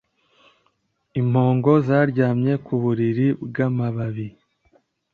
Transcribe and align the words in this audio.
Impongo 1.19 1.71
zaryamye 1.87 2.53
ku 2.65 2.73
buriri 2.81 3.27
bwamababi 3.47 4.27